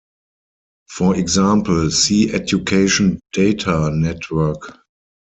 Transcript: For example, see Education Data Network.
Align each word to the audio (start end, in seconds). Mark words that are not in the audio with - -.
For 0.89 1.15
example, 1.15 1.91
see 1.91 2.33
Education 2.33 3.19
Data 3.33 3.91
Network. 3.93 4.79